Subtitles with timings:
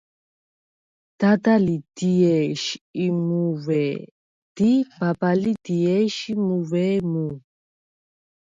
[1.19, 2.63] დადა ლი დიე̄შ
[3.05, 3.93] ი მუუ̂ე̄
[4.55, 7.25] დი, ბაბა ლი დიე̄შ ი მუუ̂ე̄ მუ.